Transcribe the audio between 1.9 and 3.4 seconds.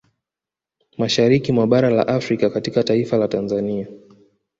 Afrika katika taifa la